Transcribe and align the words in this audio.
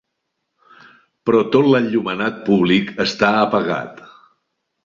Però 1.29 1.41
tot 1.57 1.69
l'enllumenat 1.75 2.41
públic 2.49 2.93
està 3.09 3.33
apagat. 3.45 4.05